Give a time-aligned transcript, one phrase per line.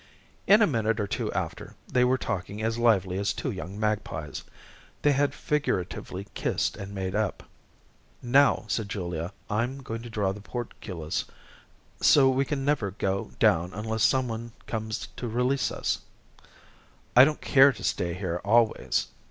[0.47, 4.43] In a minute or two after, they were talking as lively as two young magpies.
[5.03, 7.43] They had figuratively kissed and made up.
[8.19, 11.25] "Now," said Julia, "I'm going to draw the portcullis
[12.01, 15.99] so we can never go down unless some one comes to release us."
[17.15, 19.09] "I don't care to stay here always."